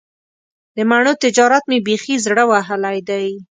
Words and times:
د 0.75 0.77
مڼو 0.89 1.13
تجارت 1.23 1.63
مې 1.69 1.77
بیخي 1.85 2.15
زړه 2.25 2.43
وهلی 2.51 2.97
دی. 3.09 3.27